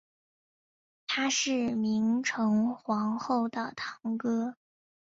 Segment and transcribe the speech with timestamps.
[1.05, 4.55] 他是明成皇后的堂哥。